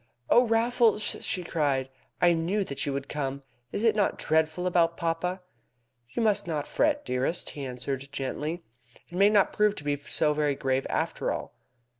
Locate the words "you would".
2.87-3.07